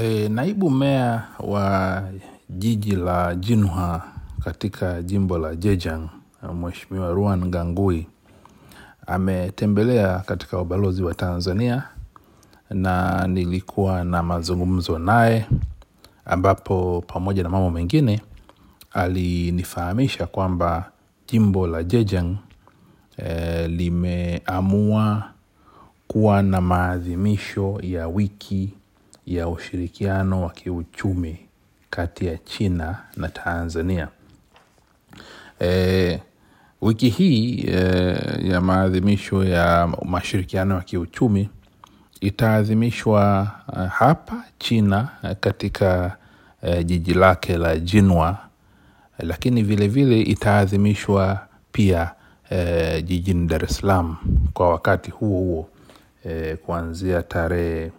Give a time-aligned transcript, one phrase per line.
[0.00, 2.02] E, naibu meya wa
[2.50, 4.02] jiji la Jinhua
[4.44, 6.08] katika jimbo la Zhejiang,
[6.54, 8.06] Mheshimiwa Ruan Gangui
[9.06, 11.82] ametembelea katika ubalozi wa Tanzania
[12.70, 15.46] na nilikuwa na mazungumzo naye
[16.24, 18.20] ambapo pamoja na mambo mengine
[18.92, 20.90] alinifahamisha kwamba
[21.28, 22.36] jimbo la Zhejiang
[23.16, 25.30] e, limeamua
[26.08, 28.74] kuwa na maadhimisho ya wiki
[29.36, 31.38] ya ushirikiano wa kiuchumi
[31.90, 34.08] kati ya China na Tanzania.
[35.60, 36.20] E,
[36.82, 37.78] wiki hii e,
[38.42, 41.48] ya maadhimisho ya mashirikiano ya kiuchumi
[42.20, 46.16] itaadhimishwa uh, hapa China uh, katika
[46.62, 48.38] uh, jiji lake la Jinwa,
[49.18, 52.10] lakini vilevile vile itaadhimishwa pia
[52.50, 54.16] uh, jijini Dar es Salaam
[54.54, 55.68] kwa wakati huo huo
[56.24, 57.92] uh, kuanzia tarehe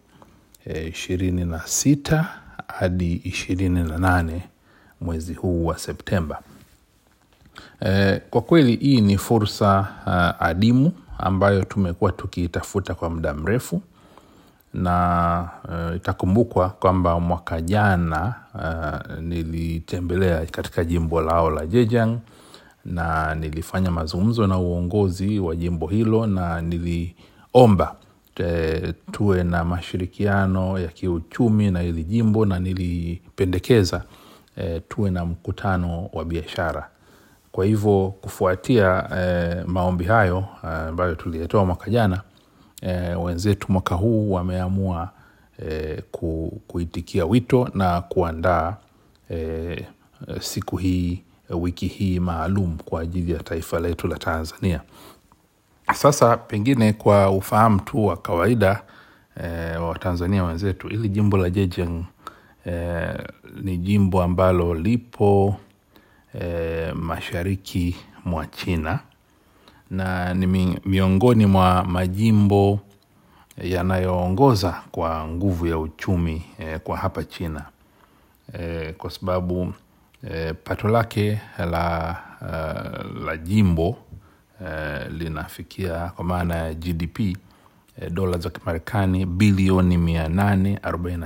[0.65, 2.27] ishirini na sita
[2.67, 4.43] hadi ishirini na nane
[5.01, 6.41] mwezi huu wa Septemba.
[7.85, 13.81] E, kwa kweli hii ni fursa uh, adimu ambayo tumekuwa tukiitafuta kwa muda mrefu
[14.73, 15.49] na
[15.89, 22.17] uh, itakumbukwa kwamba mwaka jana uh, nilitembelea katika jimbo lao la Jejang
[22.85, 27.95] na nilifanya mazungumzo na uongozi wa jimbo hilo na niliomba
[28.39, 34.03] e, tuwe na mashirikiano ya kiuchumi na hili jimbo na nilipendekeza
[34.57, 36.89] e, tuwe na mkutano wa biashara
[37.51, 42.21] kwa hivyo kufuatia e, maombi hayo ambayo tuliyatoa mwaka jana
[42.81, 45.09] e, wenzetu mwaka huu wameamua
[45.69, 48.75] e, ku, kuitikia wito na kuandaa
[49.31, 49.85] e,
[50.39, 54.81] siku hii wiki hii maalum kwa ajili ya taifa letu la Tanzania.
[55.93, 58.81] Sasa pengine kwa ufahamu tu wa kawaida
[59.43, 62.03] e, wa Tanzania wenzetu, ili jimbo la Zhejiang
[62.65, 63.07] e,
[63.61, 65.55] ni jimbo ambalo lipo
[66.41, 67.95] e, mashariki
[68.25, 68.99] mwa China
[69.91, 70.47] na ni
[70.85, 72.79] miongoni mwa majimbo
[73.57, 77.65] yanayoongoza kwa nguvu ya uchumi e, kwa hapa China.
[78.59, 79.73] E, kwa sababu
[80.31, 82.17] e, pato lake la,
[83.25, 83.97] la jimbo
[84.67, 91.25] e, linafikia kwa maana ya GDP e, dola za Kimarekani bilioni mia nane arobaini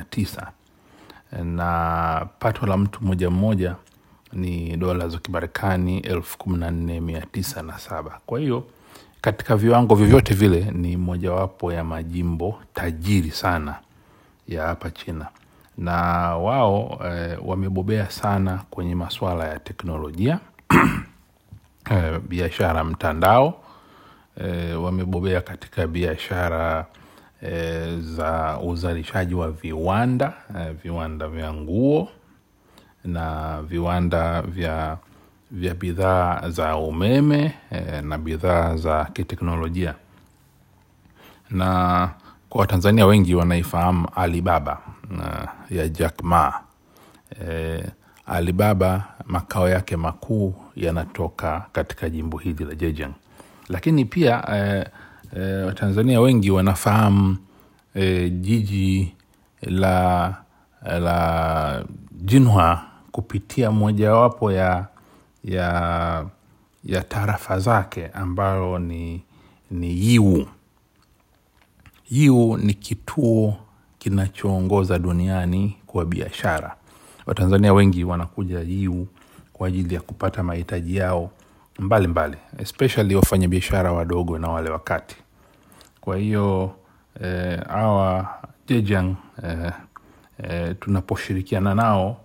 [1.43, 3.75] na pato la mtu mmoja mmoja
[4.33, 8.19] ni dola za Kimarekani elfu kumi na nne mia tisa na saba.
[8.25, 8.63] Kwa hiyo
[9.21, 13.75] katika viwango vyovyote vile ni mojawapo ya majimbo tajiri sana
[14.47, 15.27] ya hapa China,
[15.77, 15.93] na
[16.37, 20.39] wao e, wamebobea sana kwenye masuala ya teknolojia
[22.29, 23.59] biashara mtandao
[24.37, 26.85] e, wamebobea katika biashara
[27.41, 32.09] e, za uzalishaji wa viwanda e, viwanda vya nguo
[33.05, 34.97] na viwanda vya
[35.51, 39.95] vya bidhaa za umeme e, na bidhaa za kiteknolojia.
[41.49, 42.09] Na
[42.49, 44.77] kwa watanzania wengi wanaifahamu alibaba
[45.09, 46.53] na ya Jack Ma.
[47.47, 47.83] Eh,
[48.25, 53.13] alibaba makao yake makuu yanatoka katika jimbo hili la Zhejiang
[53.69, 54.85] lakini pia eh,
[55.37, 57.37] eh, watanzania wengi wanafahamu
[57.95, 59.13] eh, jiji
[59.61, 60.35] la
[60.83, 64.87] la Jinhua kupitia mojawapo ya
[65.43, 66.25] ya
[66.83, 69.21] ya tarafa zake ambayo ni
[69.71, 70.47] ni Yiwu.
[72.09, 73.55] Yiwu ni kituo
[73.99, 76.75] kinachoongoza duniani kwa biashara.
[77.25, 79.07] Watanzania wengi wanakuja yiu
[79.53, 81.31] kwa ajili ya kupata mahitaji yao
[81.79, 85.15] mbalimbali, especially wafanyabiashara wadogo na wale wakati.
[86.01, 86.75] Kwa hiyo
[87.67, 89.71] hawa eh, Jejang eh,
[90.43, 92.17] eh, tunaposhirikiana nao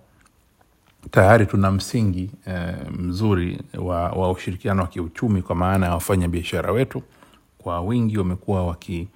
[1.11, 6.71] tayari tuna msingi eh, mzuri wa, wa ushirikiano wa kiuchumi kwa maana ya wafanya biashara
[6.71, 7.01] wetu
[7.57, 9.07] kwa wingi wamekuwa waki,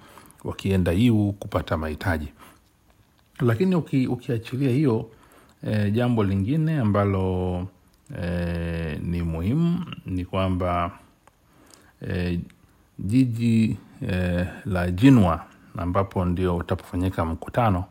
[0.44, 2.28] wakienda Yiwu kupata mahitaji
[3.40, 5.10] lakini uki, ukiachilia hiyo
[5.66, 7.66] e, jambo lingine ambalo
[8.22, 10.90] e, ni muhimu ni kwamba
[12.08, 12.40] e,
[12.98, 13.76] jiji
[14.10, 15.44] e, la Jinwa
[15.78, 17.84] ambapo ndio utapofanyika mkutano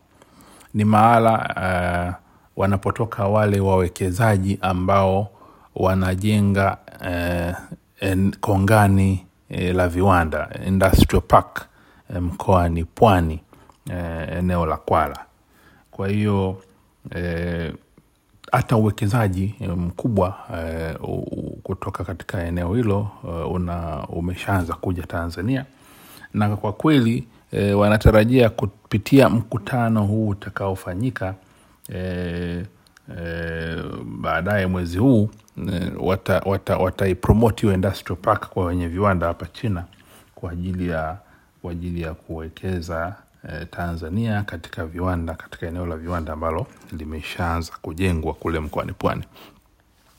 [0.74, 2.24] ni mahala e,
[2.56, 5.30] wanapotoka wale wawekezaji ambao
[5.76, 6.78] wanajenga
[7.10, 7.54] e,
[8.00, 11.66] en, kongani e, la viwanda industrial park
[12.16, 13.40] e, mkoani Pwani
[13.92, 15.26] e, eneo la Kwala.
[15.92, 16.62] Kwa hiyo
[18.52, 20.94] hata e, uwekezaji mkubwa e,
[21.64, 23.08] kutoka katika eneo hilo
[23.52, 25.66] una umeshaanza kuja Tanzania.
[26.34, 31.36] Na kwa kweli e, wanatarajia kupitia mkutano huu utakaofanyika
[31.94, 32.66] e,
[33.20, 33.76] e,
[34.22, 36.78] baadaye mwezi huu e, wataipromoti wata,
[37.46, 39.84] wata hiyo industrial park kwa wenye viwanda hapa China
[40.36, 40.52] kwa
[41.72, 43.16] ajili ya kuwekeza
[43.50, 49.24] eh, Tanzania katika viwanda katika eneo la viwanda ambalo limeshaanza kujengwa kule mkoani Pwani.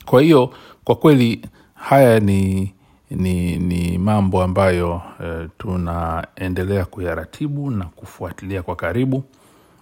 [0.06, 0.55] Kwa hiyo
[0.85, 2.75] kwa kweli haya ni
[3.11, 9.25] ni, ni mambo ambayo e, tunaendelea kuyaratibu na kufuatilia kwa karibu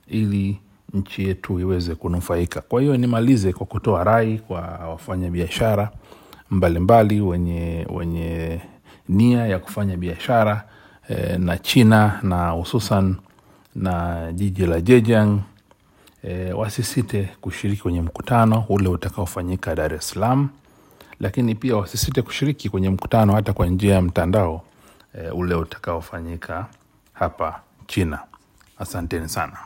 [0.07, 0.61] ili
[0.95, 2.61] nchi yetu iweze kunufaika.
[2.61, 5.91] Kwa hiyo nimalize kwa kutoa rai kwa wafanyabiashara
[6.51, 8.61] mbalimbali wenye, wenye
[9.09, 10.65] nia ya kufanya biashara
[11.09, 13.17] e, na China na hususan
[13.75, 15.39] na jiji la Zhejiang
[16.23, 20.49] e, wasisite kushiriki kwenye mkutano ule utakaofanyika Dar es Salaam,
[21.21, 24.63] lakini pia wasisite kushiriki kwenye mkutano hata kwa njia ya mtandao
[25.15, 26.67] e, ule utakaofanyika
[27.13, 28.19] hapa China.
[28.79, 29.57] Asanteni sana.